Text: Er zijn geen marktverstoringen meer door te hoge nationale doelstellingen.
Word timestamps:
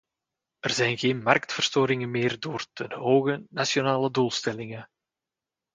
Er 0.59 0.69
zijn 0.69 0.97
geen 0.97 1.21
marktverstoringen 1.23 2.11
meer 2.11 2.39
door 2.39 2.65
te 2.73 2.95
hoge 2.95 3.45
nationale 3.49 4.11
doelstellingen. 4.11 4.89